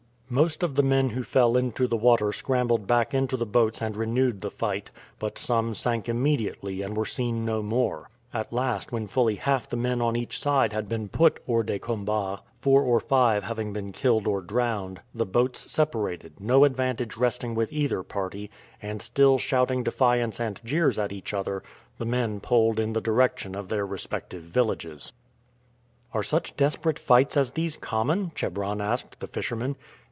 [0.33, 3.97] Most of the men who fell into the water scrambled back into the boats and
[3.97, 4.89] renewed the fight,
[5.19, 8.09] but some sank immediately and were seen no more.
[8.33, 11.79] At last, when fully half the men on each side had been put hors de
[11.79, 17.53] combat, four or five having been killed or drowned, the boats separated, no advantage resting
[17.53, 18.49] with either party;
[18.81, 21.61] and still shouting defiance and jeers at each other,
[21.97, 25.11] the men poled in the direction of their respective villages.
[26.13, 29.75] "Are such desperate fights as these common?" Chebron asked the fishermen.